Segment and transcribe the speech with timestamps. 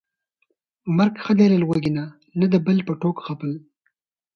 [0.97, 2.05] مرګ ښه دى له لوږې نه،
[2.39, 3.51] نه د بل په ټوک غپل